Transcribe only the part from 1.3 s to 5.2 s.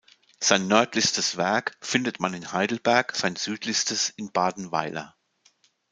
Werk findet man in Heidelberg, sein südlichstes in Badenweiler.